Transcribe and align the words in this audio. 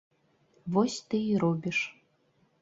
Вось 0.77 0.95
ты 1.11 1.19
і 1.27 1.35
робіш. 1.45 1.77